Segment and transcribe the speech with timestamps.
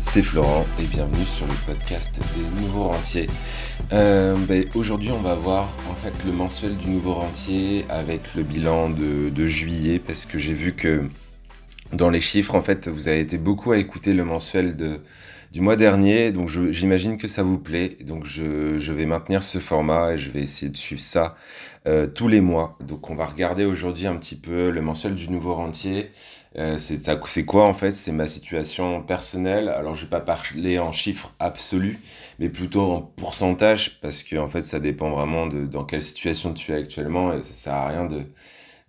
[0.00, 3.28] C'est Florent et bienvenue sur le podcast des nouveaux rentiers.
[3.92, 8.42] Euh, ben, aujourd'hui, on va voir en fait le mensuel du nouveau rentier avec le
[8.42, 11.04] bilan de, juillet parce que j'ai vu que
[11.92, 15.00] dans les chiffres, en fait, vous avez été beaucoup à écouter le mensuel de,
[15.52, 17.90] du mois dernier, donc j'imagine que ça vous plaît.
[18.06, 21.36] Donc je, vais maintenir ce format et je vais essayer de suivre ça
[21.86, 22.78] euh, tous les mois.
[22.80, 26.10] Donc on va regarder aujourd'hui un petit peu le mensuel du nouveau rentier.
[26.56, 27.94] Euh, c'est quoi en fait?
[27.94, 29.68] C'est ma situation personnelle.
[29.68, 31.98] Alors je vais pas parler en chiffres absolus,
[32.38, 36.54] mais plutôt en pourcentage parce que en fait ça dépend vraiment de dans quelle situation
[36.54, 38.22] tu es actuellement et ça sert à rien de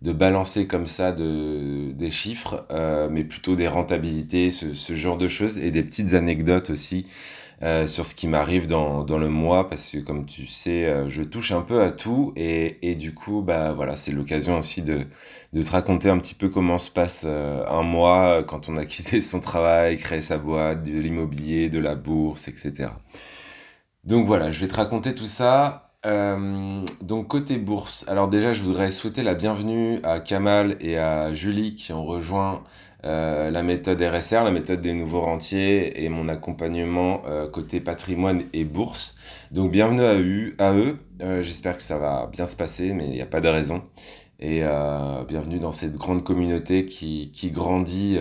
[0.03, 5.29] de balancer comme ça de, des chiffres, euh, mais plutôt des rentabilités, ce, genre de
[5.29, 7.07] choses, et des petites anecdotes aussi
[7.63, 11.23] euh, sur ce qui m'arrive dans, le mois, parce que comme tu sais, euh, je
[11.23, 15.05] touche un peu à tout, et, du coup, bah voilà, c'est l'occasion aussi de,
[15.54, 19.21] de te raconter un petit peu comment se passe un mois quand on a quitté
[19.21, 22.90] son travail, créé sa boîte, de l'immobilier, de la bourse, etc.
[24.04, 25.93] Donc voilà, je vais te raconter tout ça.
[26.05, 31.32] Euh, donc côté bourse, alors déjà je voudrais souhaiter la bienvenue à Kamal et à
[31.32, 32.62] Julie qui ont rejoint
[33.05, 38.43] euh, la méthode RSR, la méthode des nouveaux rentiers et mon accompagnement euh, côté patrimoine
[38.51, 39.18] et bourse.
[39.51, 40.98] Donc bienvenue à eux, à eux.
[41.41, 43.81] j'espère que ça va bien se passer mais il n'y a pas de raison.
[44.41, 44.62] Et
[45.29, 48.18] bienvenue dans cette grande communauté qui, qui grandit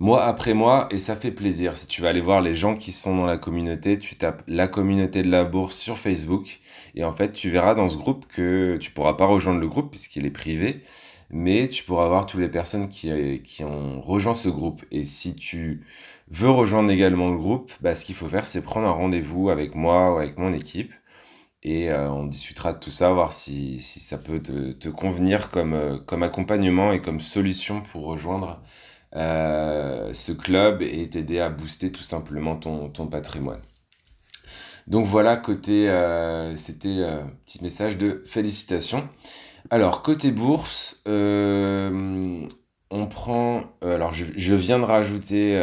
[0.00, 1.76] mois après mois et ça fait plaisir.
[1.76, 4.66] Si tu vas aller voir les gens qui sont dans la communauté, tu tapes la
[4.68, 6.60] communauté de la bourse sur Facebook
[6.96, 9.90] et en fait tu verras dans ce groupe que tu pourras pas rejoindre le groupe
[9.90, 10.82] puisqu'il est privé,
[11.30, 14.84] mais tu pourras voir toutes les personnes qui, qui ont rejoint ce groupe.
[14.90, 15.82] Et si tu
[16.28, 19.74] veux rejoindre également le groupe, bah, ce qu'il faut faire c'est prendre un rendez-vous avec
[19.74, 20.92] moi ou avec mon équipe
[21.62, 25.98] et euh, on discutera de tout ça, voir si, ça peut te, convenir comme, euh,
[25.98, 28.66] comme accompagnement et comme solution pour rejoindre euh,
[29.14, 33.60] ce club et t'aider à booster tout simplement ton, ton patrimoine.
[34.90, 39.08] Donc voilà, côté, euh, c'était un euh, petit message de félicitations.
[39.70, 45.60] Alors, côté bourse, on prend, alors je, je, viens de rajouter,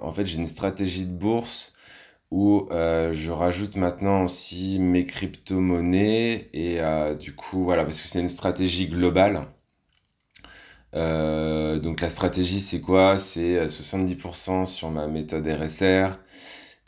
[0.00, 1.72] en fait j'ai une stratégie de bourse
[2.30, 6.78] où je rajoute maintenant aussi mes crypto-monnaies et
[7.18, 9.48] du coup voilà, parce que c'est une stratégie globale.
[10.94, 13.18] Euh, donc la stratégie, c'est quoi?
[13.18, 16.18] C'est 70% euh, sur ma méthode RSR,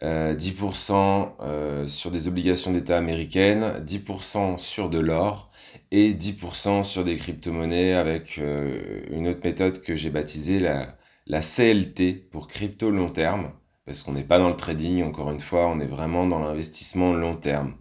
[0.02, 5.50] 10% euh, sur des obligations d'État américaines, 10% sur de l'or
[5.90, 10.96] et 10% sur des crypto-monnaies avec une autre méthode que j'ai baptisée la,
[11.40, 13.50] CLT pour crypto long terme,
[13.86, 17.12] parce qu'on n'est pas dans le trading, encore une fois, on est vraiment dans l'investissement
[17.14, 17.74] long terme.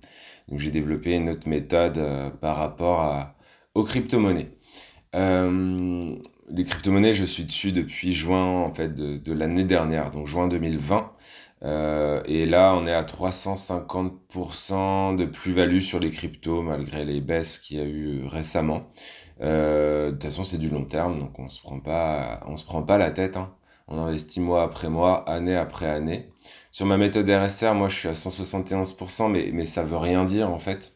[0.48, 2.00] Donc j'ai développé une autre méthode
[2.40, 3.34] par rapport
[3.76, 4.52] aux crypto-monnaies.
[5.16, 6.16] Euh,
[6.50, 11.12] les crypto-monnaies, je suis dessus depuis juin en fait de, l'année dernière, donc juin 2020.
[11.64, 17.58] Euh, et là, on est à 350% de plus-value sur les cryptos malgré les baisses
[17.60, 18.92] qu'il y a eu récemment.
[19.42, 22.84] Euh, de toute façon, c'est du long terme, donc on se prend pas, se prend
[22.84, 23.38] pas la tête.
[23.38, 23.54] Hein.
[23.88, 26.30] On investit mois après mois, année après année.
[26.72, 30.50] Sur ma méthode RSR, moi, je suis à 171%, mais mais ça veut rien dire
[30.52, 30.94] en fait.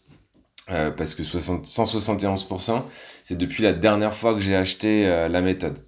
[0.69, 2.83] Euh, parce que 171%,
[3.23, 5.79] c'est depuis la dernière fois que j'ai acheté euh, la méthode.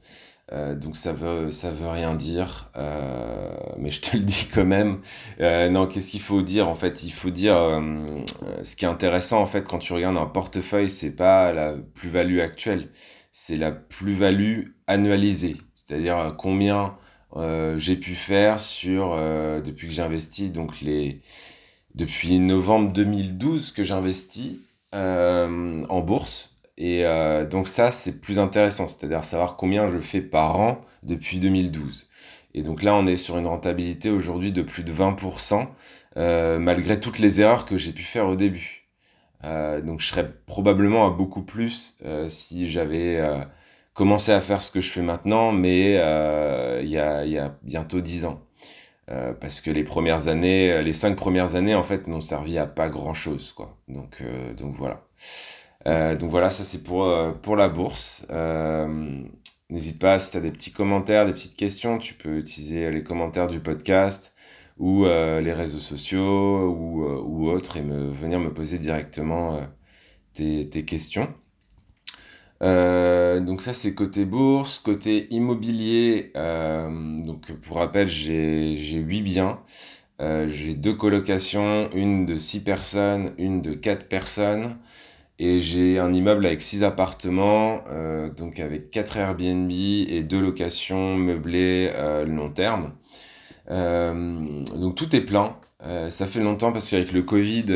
[0.51, 2.71] Euh, donc ça veut ça veut rien dire,
[3.77, 5.01] mais je te le dis quand même.
[5.39, 7.03] non, qu'est-ce qu'il faut dire en fait?
[7.03, 7.55] Il faut dire
[8.63, 12.39] ce qui est intéressant en fait quand tu regardes un portefeuille, c'est pas la plus-value
[12.39, 12.89] actuelle,
[13.31, 16.95] c'est la plus-value annualisée, c'est-à-dire combien
[17.77, 19.15] j'ai pu faire sur
[19.63, 21.21] depuis que j'investis donc les
[21.93, 24.57] depuis novembre 2012 que j'investis
[24.95, 26.61] euh, en bourse.
[26.77, 31.39] Et euh, donc ça, c'est plus intéressant, c'est-à-dire savoir combien je fais par an depuis
[31.39, 32.07] 2012.
[32.55, 35.67] Et donc là, on est sur une rentabilité aujourd'hui de plus de 20%,
[36.17, 38.87] euh, malgré toutes les erreurs que j'ai pu faire au début.
[39.43, 41.97] donc je serais probablement à beaucoup plus
[42.27, 43.21] si j'avais
[43.93, 45.93] commencé à faire ce que je fais maintenant, mais
[46.83, 48.41] il y a, y, a, bientôt 10 ans.
[49.11, 52.57] Euh, parce que les premières années, euh, les cinq premières années, en fait, n'ont servi
[52.59, 53.77] à pas grand chose, quoi.
[53.87, 55.01] Donc, euh, donc voilà.
[56.15, 57.07] donc voilà, ça c'est pour,
[57.41, 58.27] pour la bourse.
[59.69, 63.03] N'hésite pas, si tu as des petits commentaires, des petites questions, tu peux utiliser les
[63.03, 64.35] commentaires du podcast
[64.77, 69.61] ou les réseaux sociaux ou, ou autres et me, venir me poser directement
[70.33, 71.33] tes, tes questions.
[72.61, 76.31] Euh, donc ça c'est côté bourse, côté immobilier.
[76.35, 79.59] Euh, donc pour rappel j'ai j'ai huit biens.
[80.21, 84.77] Euh, j'ai deux colocations, une de six personnes, une de quatre personnes.
[85.39, 87.81] Et j'ai un immeuble avec six appartements,
[88.35, 91.91] donc avec quatre Airbnb et deux locations meublées
[92.27, 92.93] long terme.
[93.69, 95.55] donc tout est plein.
[96.09, 97.67] ça fait longtemps parce qu'avec le Covid,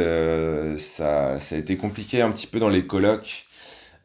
[0.77, 3.47] ça, ça, a été compliqué un petit peu dans les colloques.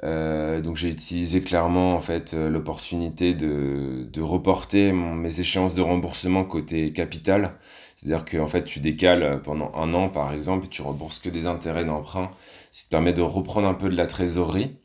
[0.03, 6.93] Donc j'ai utilisé clairement en fait l'opportunité de, de reporter mes échéances de remboursement côté
[6.93, 7.59] capital.
[7.97, 11.29] C'est-à-dire que en fait tu décales pendant un an par exemple et tu rembourses que
[11.29, 12.31] des intérêts d'emprunt.
[12.71, 14.77] Ça te permet de reprendre un peu de la trésorerie.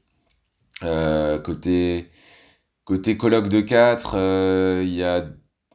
[0.81, 2.09] côté
[2.85, 5.25] Côté colloque de 4, euh, il y, a,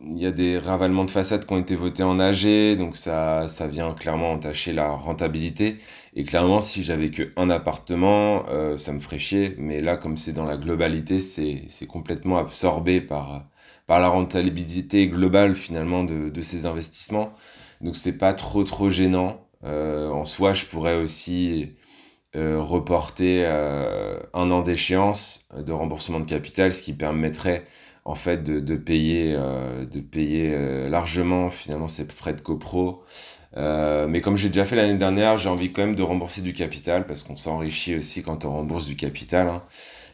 [0.00, 3.67] y a des ravalements de façade qui ont été votés en AG, donc ça, ça
[3.67, 5.79] vient clairement entacher la rentabilité.
[6.15, 9.55] Et clairement, si j'avais que un appartement, euh, ça me ferait chier.
[9.59, 13.45] Mais là, comme c'est dans la globalité, c'est complètement absorbé par,
[13.87, 17.33] par la rentabilité globale finalement de, de ces investissements.
[17.81, 19.41] Donc c'est pas trop trop gênant.
[19.65, 21.75] Euh, en soi, je pourrais aussi
[22.37, 27.67] euh, reporter un an d'échéance de remboursement de capital, ce qui permettrait
[28.08, 33.02] en fait de, payer, de payer euh, largement finalement ces frais de copro.
[33.56, 37.06] mais comme j'ai déjà fait l'année dernière, j'ai envie quand même de rembourser du capital
[37.06, 39.49] parce qu'on s'enrichit aussi quand on rembourse du capital.
[39.49, 39.62] Hein.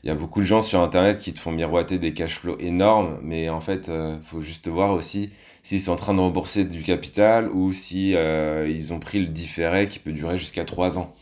[0.03, 2.59] Il y a beaucoup de gens sur Internet qui te font miroiter des cash flows
[2.59, 3.91] énormes, mais en fait,
[4.23, 5.31] faut juste voir aussi
[5.63, 9.89] s'ils sont en train de rembourser du capital ou si ils ont pris le différé
[9.89, 11.15] qui peut durer jusqu'à 3 ans.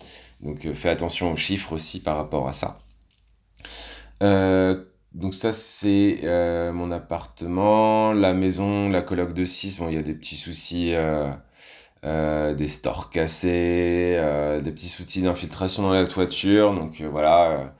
[0.43, 2.79] Donc euh, fais attention aux chiffres aussi par rapport à ça.
[4.23, 4.85] Euh,
[5.15, 9.99] donc ça c'est euh, mon appartement, la maison, la coloc de 6, bon il y
[9.99, 10.95] a des petits soucis,
[12.03, 14.19] des stores cassés,
[14.63, 17.75] des petits soucis d'infiltration dans la toiture, donc voilà,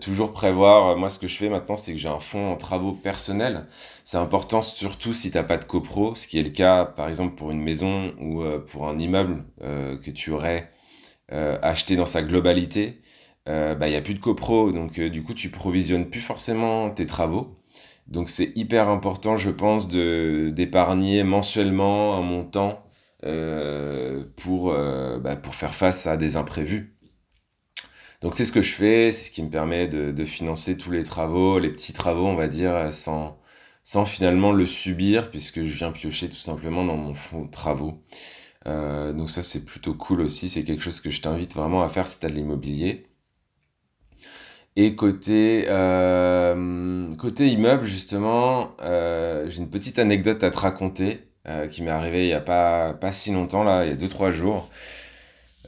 [0.00, 2.92] toujours prévoir, moi ce que je fais maintenant c'est que j'ai un fonds en travaux
[2.92, 3.66] personnels,
[4.04, 7.08] c'est important surtout si tu n'as pas de copro, ce qui est le cas par
[7.08, 10.70] exemple pour une maison ou pour un immeuble que tu aurais
[11.32, 15.22] euh, acheté dans sa globalité, euh, il n'y a plus de copro, donc euh, du
[15.22, 17.56] coup tu provisionnes plus forcément tes travaux.
[18.06, 22.84] Donc c'est hyper important, je pense, de d'épargner mensuellement un montant
[24.36, 26.98] pour, bah, pour faire face à des imprévus.
[28.20, 31.02] Donc c'est ce que je fais, c'est ce qui me permet de, financer tous les
[31.04, 33.38] travaux, les petits travaux, on va dire, sans,
[33.82, 38.02] sans finalement le subir, puisque je viens piocher tout simplement dans mon fonds travaux.
[38.66, 41.88] Euh, donc ça c'est plutôt cool aussi, c'est quelque chose que je t'invite vraiment à
[41.88, 43.07] faire si tu as de l'immobilier.
[44.80, 51.24] Et côté, euh, côté immeuble justement, euh, j'ai une petite anecdote à te raconter
[51.70, 54.30] qui m'est arrivée il n'y a pas, pas si longtemps, là, il y a 2-3
[54.30, 54.68] jours.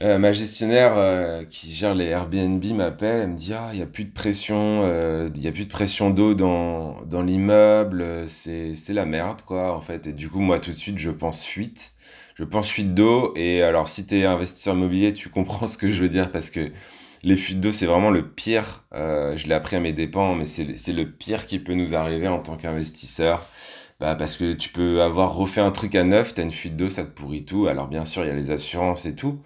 [0.01, 0.93] ma gestionnaire
[1.49, 4.89] qui gère les Airbnb m'appelle, elle me dit ah il n'y a plus de pression,
[5.35, 9.81] il y a plus de pression d'eau dans, dans l'immeuble, c'est la merde quoi en
[9.81, 10.07] fait.
[10.07, 11.95] Et du coup moi tout de suite je pense fuite
[12.35, 13.33] je pense fuite d'eau.
[13.35, 16.49] Et alors, si tu es investisseur immobilier, tu comprends ce que je veux dire parce
[16.49, 16.71] que
[17.23, 18.83] les fuites d'eau, c'est vraiment le pire.
[18.93, 22.27] Euh, je l'ai appris à mes dépens, mais c'est le pire qui peut nous arriver
[22.27, 23.47] en tant qu'investisseur.
[23.99, 26.75] Bah, parce que tu peux avoir refait un truc à neuf, tu as une fuite
[26.75, 27.67] d'eau, ça te pourrit tout.
[27.67, 29.41] Alors, bien sûr, il y a les assurances et tout.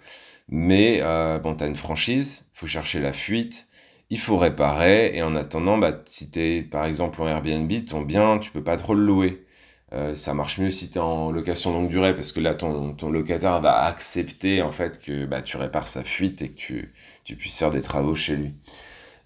[0.48, 3.68] Mais euh, bon, tu as une franchise, faut chercher la fuite,
[4.10, 5.14] il faut réparer.
[5.14, 8.64] Et en attendant, bah, si tu es par exemple en Airbnb, ton bien, tu peux
[8.64, 9.44] pas trop le louer.
[9.92, 12.94] Euh, ça marche mieux si tu es en location longue durée parce que là, ton,
[12.94, 16.94] ton locataire va accepter en fait que bah, tu répares sa fuite et que tu,
[17.26, 18.54] tu, puisses faire des travaux chez lui.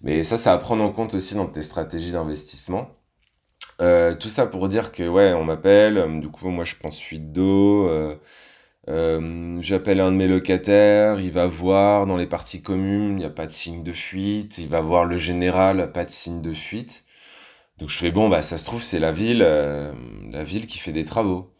[0.01, 2.89] Mais ça, ça à prendre en compte aussi dans tes stratégies d'investissement.
[3.81, 6.99] Euh, tout ça pour dire que, ouais, on m'appelle, euh, du coup, moi je pense
[6.99, 7.89] fuite d'eau.
[9.61, 13.29] J'appelle un de mes locataires, il va voir dans les parties communes, il n'y a
[13.29, 14.57] pas de signe de fuite.
[14.57, 17.05] Il va voir le général, pas de signe de fuite.
[17.81, 19.93] Donc je fais bon, bah ça se trouve c'est euh,
[20.31, 21.51] la ville qui fait des travaux.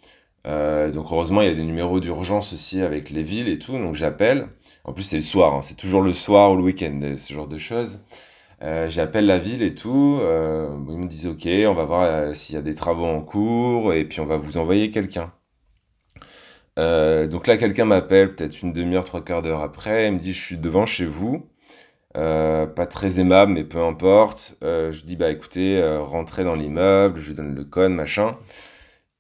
[0.48, 3.74] Euh, donc heureusement il y a des numéros d'urgence aussi avec les villes et tout,
[3.74, 4.48] donc j'appelle.
[4.84, 5.62] En plus c'est le soir, hein.
[5.62, 8.06] c'est toujours le soir ou le week-end, ce genre de choses.
[8.64, 10.20] Euh, j'appelle la ville et tout.
[10.22, 14.06] ils me disent ok, on va voir s'il y a des travaux en cours et
[14.06, 15.32] puis on va vous envoyer quelqu'un.
[16.78, 20.42] donc là quelqu'un m'appelle peut-être une demi-heure, trois quarts d'heure après, il me dit je
[20.42, 21.48] suis devant chez vous.
[22.18, 24.58] Euh, pas très aimable, mais peu importe.
[24.64, 28.38] Euh, je dis, bah écoutez, euh, rentrez dans l'immeuble, je lui donne le code, machin.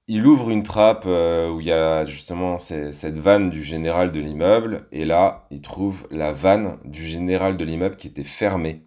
[0.08, 4.88] Il ouvre une trappe où il y a justement cette vanne du général de l'immeuble,
[4.92, 8.84] et là, il trouve la vanne du général de l'immeuble qui était fermée.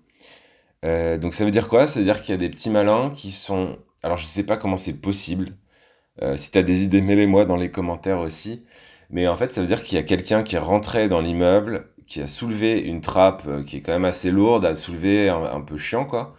[0.82, 1.86] donc ça veut dire quoi?
[1.86, 3.78] Ça veut dire qu'il y a des petits malins qui sont...
[4.02, 5.56] Alors je sais pas comment c'est possible.
[6.36, 8.64] si tu as des idées, mets-les-moi dans les commentaires aussi.
[9.10, 11.88] Mais en fait, ça veut dire qu'il y a quelqu'un qui est rentré dans l'immeuble,
[12.06, 15.60] qui a soulevé une trappe euh, qui est quand même assez lourde, à soulever un,
[15.60, 16.34] peu chiant, quoi,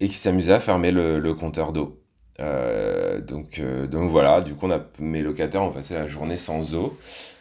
[0.00, 2.01] et qui s'amusait à fermer le, compteur d'eau.
[2.40, 6.36] Euh, donc, euh, donc voilà, du coup, on a, mes locataires ont passé la journée
[6.36, 6.98] sans eau,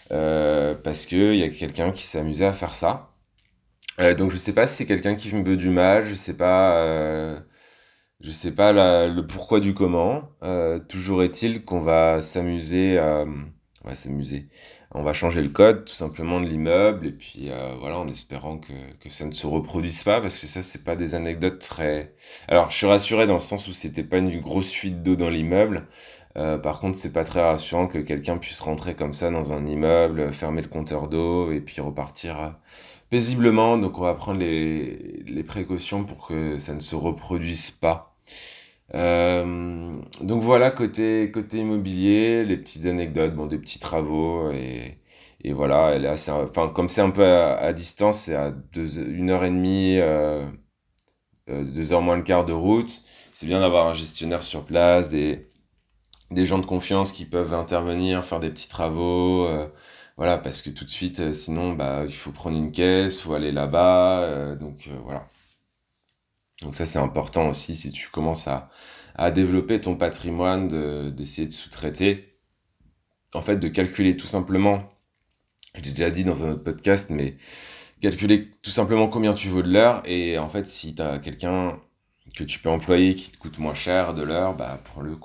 [0.09, 3.09] parce qu'il y a quelqu'un qui s'amusait à faire ça.
[4.17, 7.43] donc je sais pas si c'est quelqu'un qui me veut du mal, je sais pas...
[8.21, 8.71] Je sais pas
[9.07, 10.29] le pourquoi du comment.
[10.43, 13.25] Euh, toujours est-il qu'on va s'amuser, euh,
[13.83, 14.47] on va s'amuser.
[14.91, 18.57] On va changer le code tout simplement de l'immeuble et puis euh, voilà en espérant
[18.57, 18.73] que,
[19.09, 22.13] ça ne se reproduise pas parce que ça c'est pas des anecdotes très.
[22.47, 25.29] Alors je suis rassuré dans le sens où c'était pas une grosse fuite d'eau dans
[25.29, 25.87] l'immeuble.
[26.35, 30.31] par contre c'est pas très rassurant que quelqu'un puisse rentrer comme ça dans un immeuble,
[30.33, 32.55] fermer le compteur d'eau et puis repartir
[33.09, 33.77] paisiblement.
[33.77, 38.15] Donc on va prendre les, les précautions pour que ça ne se reproduise pas.
[38.93, 44.99] Euh, donc voilà, côté, côté immobilier, les petites anecdotes, bon, des petits travaux, et,
[45.43, 48.99] et voilà, elle est assez, enfin, comme c'est un peu à, distance, c'est à deux,
[48.99, 50.45] une heure et demie, euh,
[51.49, 53.03] euh, moins le quart de route.
[53.33, 55.49] C'est bien d'avoir un gestionnaire sur place, des,
[56.31, 59.47] des gens de confiance qui peuvent intervenir, faire des petits travaux,
[60.17, 63.33] voilà, parce que tout de suite, sinon, bah, il faut prendre une caisse, il faut
[63.33, 65.27] aller là-bas, donc voilà.
[66.61, 68.69] Donc ça c'est important aussi si tu commences à,
[69.15, 70.67] à développer ton patrimoine,
[71.15, 72.37] d'essayer de, sous-traiter.
[73.33, 74.79] En fait, de calculer tout simplement,
[75.75, 77.37] je l'ai déjà dit dans un autre podcast, mais
[78.01, 80.01] calculer tout simplement combien tu vaux de l'heure.
[80.05, 81.79] Et en fait, si tu as quelqu'un
[82.35, 85.17] que tu peux employer qui te coûte moins cher de l'heure, bah prends-le.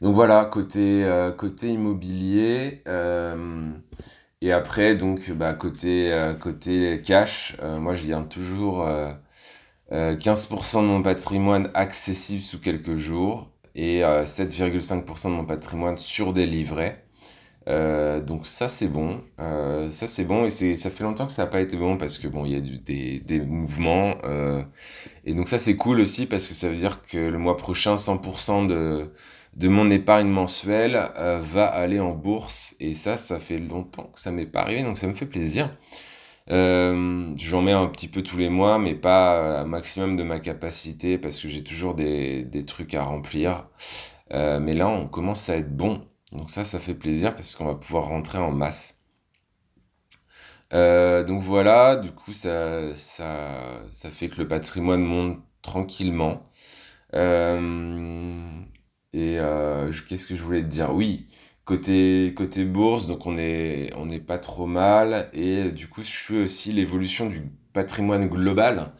[0.00, 2.82] Donc voilà, côté, euh, côté immobilier.
[2.88, 3.70] Euh,
[4.40, 8.86] et après, donc, bah, côté, euh, côté cash, moi, je viens toujours
[9.90, 15.96] 15% euh, de mon patrimoine accessible sous quelques jours et 7,5% euh, de mon patrimoine
[15.98, 17.00] sur des livrets.
[17.66, 21.50] Euh, donc ça c'est bon, ça c'est bon et ça fait longtemps que ça n'a
[21.50, 24.16] pas été bon parce que bon il y a des, des, mouvements
[25.24, 27.94] et donc ça c'est cool aussi parce que ça veut dire que le mois prochain
[27.94, 29.10] 100% de,
[29.56, 34.30] de mon épargne mensuelle va aller en bourse et ça ça fait longtemps que ça
[34.30, 35.70] m'est pas arrivé donc ça me fait plaisir.
[36.50, 40.40] Euh, j'en mets un petit peu tous les mois, mais pas un maximum de ma
[40.40, 43.68] capacité parce que j'ai toujours des, des, trucs à remplir.
[44.32, 46.06] Euh, mais là, on commence à être bon.
[46.32, 49.00] Donc ça, ça fait plaisir parce qu'on va pouvoir rentrer en masse.
[50.72, 56.42] Euh, donc voilà, du coup, ça, ça, ça fait que le patrimoine monte tranquillement.
[59.12, 59.38] et
[60.08, 60.92] qu'est-ce que je voulais te dire?
[60.94, 61.26] Oui,
[61.64, 65.30] Côté, côté bourse, donc on est, on n'est pas trop mal.
[65.32, 67.42] Et du coup, je suis aussi l'évolution du
[67.72, 68.92] patrimoine global.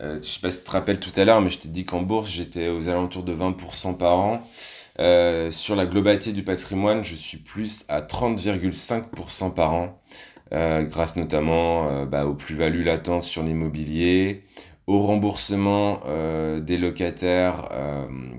[0.00, 1.84] Euh, je sais pas si tu te rappelles tout à l'heure, mais je t'ai dit
[1.84, 4.42] qu'en bourse, j'étais aux alentours de 20% par an.
[4.98, 10.00] Euh, sur la globalité du patrimoine, je suis plus à 30,5% par an,
[10.52, 14.44] euh, grâce notamment euh, bah, aux plus-values latentes sur l'immobilier,
[14.86, 16.00] au remboursement
[16.60, 17.68] des locataires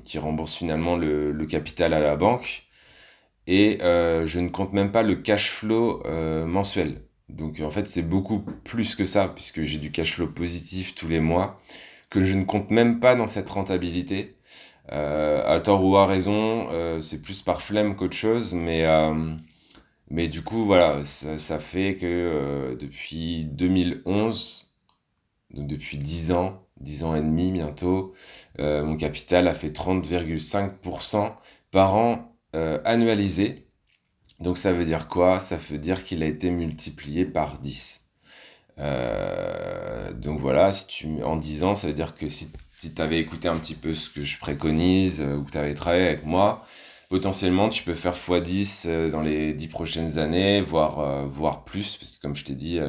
[0.06, 2.67] qui remboursent finalement le, le, capital à la banque,
[3.48, 7.02] et euh, je ne compte même pas le cash flow euh, mensuel.
[7.30, 11.08] Donc en fait c'est beaucoup plus que ça puisque j'ai du cash flow positif tous
[11.08, 11.60] les mois
[12.10, 14.36] que je ne compte même pas dans cette rentabilité.
[14.94, 16.70] Euh, à tort ou à raison,
[17.02, 18.86] c'est plus par flemme qu'autre chose, mais,
[20.10, 24.74] mais du coup voilà, ça, ça fait que depuis 2011,
[25.52, 28.14] donc depuis 10 ans, 10 ans et demi bientôt,
[28.60, 31.36] mon capital a fait 30,5%
[31.72, 33.68] par an euh, annualisé.
[34.40, 35.40] Donc ça veut dire quoi?
[35.40, 38.06] Ça veut dire qu'il a été multiplié par 10.
[38.80, 42.50] Euh, donc voilà, si tu, en 10 ans, ça veut dire que si,
[42.80, 45.74] tu avais écouté un petit peu ce que je préconise euh, ou que tu avais
[45.74, 46.64] travaillé avec moi,
[47.10, 52.22] potentiellement tu peux faire x10 dans les 10 prochaines années, voire, voire plus, parce que
[52.22, 52.80] comme je t'ai dit,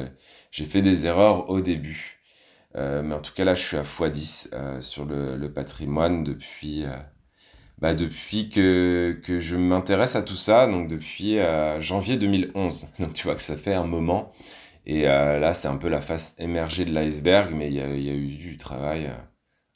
[0.51, 2.19] j'ai fait des erreurs au début.
[2.75, 6.85] mais en tout cas là, je suis à x10 sur le, le, patrimoine depuis
[7.79, 12.89] bah, depuis que, que je m'intéresse à tout ça, donc depuis euh, janvier 2011.
[12.99, 14.31] Donc tu vois que ça fait un moment.
[14.85, 17.87] Et euh, là, c'est un peu la face émergée de l'iceberg, mais il y a,
[17.87, 19.15] y a, eu du travail euh,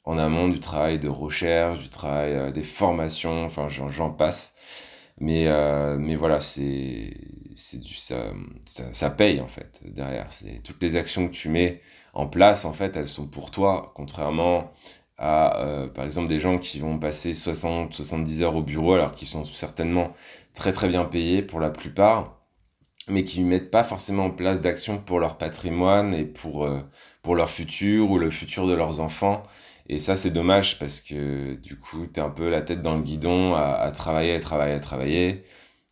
[0.04, 4.54] en amont, du travail de recherche, du travail des formations, enfin j'en passe.
[5.20, 5.46] Mais,
[5.98, 7.14] mais voilà, c'est
[7.74, 8.16] du ça,
[8.66, 10.28] ça, ça, paye en fait derrière.
[10.64, 11.80] Toutes les actions que tu mets
[12.14, 14.72] en place, en fait, elles sont pour toi, contrairement
[15.18, 19.28] à, euh, par exemple, des gens qui vont passer 60-70 heures au bureau, alors qu'ils
[19.28, 20.12] sont certainement
[20.54, 22.40] très très bien payés pour la plupart,
[23.08, 26.80] mais qui ne mettent pas forcément en place d'actions pour leur patrimoine et pour, euh,
[27.22, 29.42] pour leur futur ou le futur de leurs enfants.
[29.88, 32.96] Et ça, c'est dommage parce que du coup, tu es un peu la tête dans
[32.96, 35.44] le guidon à, à travailler, à travailler, à travailler.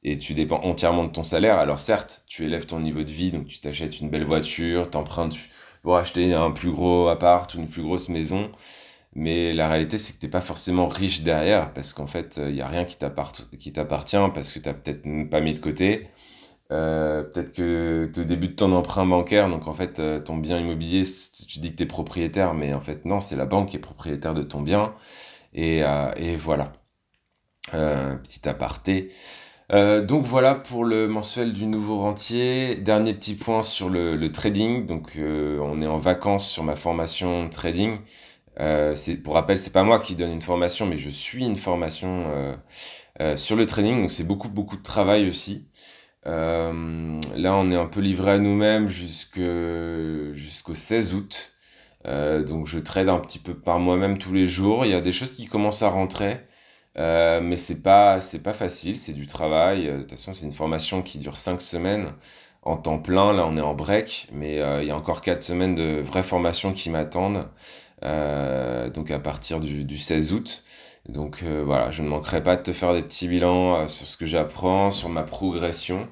[0.04, 1.58] Et tu dépends entièrement de ton salaire.
[1.58, 5.36] Alors certes, tu élèves ton niveau de vie, donc tu t'achètes une belle voiture, t'empruntes
[5.82, 8.50] pour acheter un plus gros appart ou une plus grosse maison.
[9.14, 12.54] Mais la réalité, c'est que tu n'es pas forcément riche derrière, parce qu'en fait, il
[12.54, 13.42] n'y a rien qui t'appartient,
[14.34, 16.08] parce que tu n'as peut-être pas mis de côté.
[16.68, 21.60] peut-être que tu début de ton emprunt bancaire, donc en fait, ton bien immobilier, tu
[21.60, 24.34] dis que tu es propriétaire, mais en fait, non, c'est la banque qui est propriétaire
[24.34, 24.94] de ton bien.
[25.54, 25.82] Et,
[26.38, 26.72] voilà.
[27.70, 29.10] petit aparté.
[29.72, 32.74] Euh, donc voilà pour le mensuel du nouveau rentier.
[32.76, 34.86] Dernier petit point sur le, trading.
[34.86, 37.98] Donc euh, on est en vacances sur ma formation trading.
[38.60, 38.94] Euh,
[39.24, 42.56] pour rappel, c'est pas moi qui donne une formation, mais je suis une formation
[43.36, 44.00] sur le trading.
[44.00, 45.66] Donc c'est beaucoup beaucoup de travail aussi.
[46.24, 46.72] là,
[47.54, 51.54] on est un peu livré à nous-mêmes jusqu'au 16 août.
[52.04, 54.84] donc je trade un petit peu par moi-même tous les jours.
[54.86, 56.40] Il y a des choses qui commencent à rentrer.
[56.98, 59.88] Euh, mais c'est pas, c'est pas facile, c'est du travail.
[59.88, 62.12] Euh, de toute façon, c'est une formation qui dure 5 semaines
[62.62, 63.32] en temps plein.
[63.32, 66.22] Là, on est en break, mais euh, il y a encore 4 semaines de vraies
[66.22, 67.48] formations qui m'attendent.
[68.02, 70.64] Donc à partir du, du 16 août.
[71.08, 74.26] Donc voilà, je ne manquerai pas de te faire des petits bilans sur ce que
[74.26, 76.08] j'apprends, sur ma progression.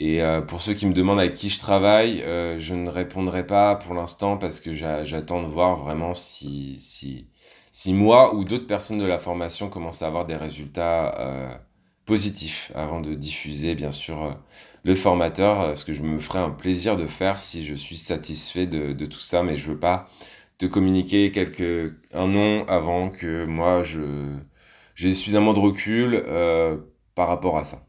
[0.00, 2.18] Et pour ceux qui me demandent avec qui je travaille,
[2.58, 6.76] je ne répondrai pas pour l'instant parce que j'attends de voir vraiment si,
[7.72, 11.54] si, moi ou d'autres personnes de la formation commencent à avoir des résultats euh,
[12.04, 14.32] positifs avant de diffuser bien sûr euh,
[14.84, 17.96] le formateur, euh, ce que je me ferai un plaisir de faire si je suis
[17.96, 20.08] satisfait de, tout ça, mais je veux pas
[20.66, 24.36] communiquer quelque, un nom avant que moi je
[24.94, 26.24] j'ai suffisamment de recul
[27.14, 27.86] par rapport à ça.